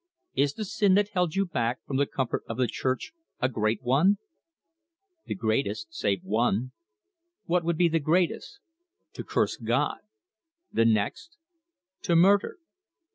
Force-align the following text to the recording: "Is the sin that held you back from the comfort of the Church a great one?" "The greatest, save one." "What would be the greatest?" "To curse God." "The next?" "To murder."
"Is 0.33 0.55
the 0.55 0.65
sin 0.65 0.95
that 0.95 1.09
held 1.09 1.35
you 1.35 1.45
back 1.45 1.85
from 1.85 1.97
the 1.97 2.07
comfort 2.07 2.41
of 2.49 2.57
the 2.57 2.65
Church 2.65 3.13
a 3.39 3.47
great 3.47 3.83
one?" 3.83 4.17
"The 5.27 5.35
greatest, 5.35 5.93
save 5.93 6.23
one." 6.23 6.71
"What 7.45 7.63
would 7.63 7.77
be 7.77 7.87
the 7.87 7.99
greatest?" 7.99 8.61
"To 9.13 9.23
curse 9.23 9.57
God." 9.57 9.99
"The 10.73 10.85
next?" 10.85 11.37
"To 12.01 12.15
murder." 12.15 12.57